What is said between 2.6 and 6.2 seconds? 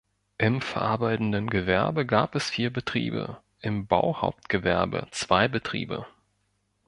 Betriebe, im Bauhauptgewerbe zwei Betriebe.